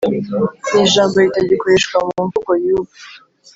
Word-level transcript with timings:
ni 0.71 0.81
ijambo 0.85 1.15
ritagikoreshwa 1.23 1.97
mu 2.07 2.21
mvugo 2.27 2.51
y’ubu 2.65 2.91